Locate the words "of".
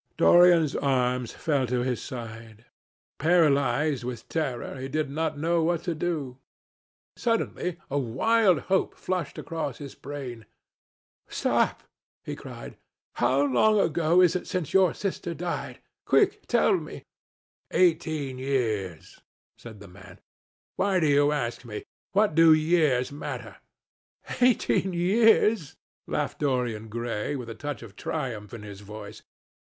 27.83-27.95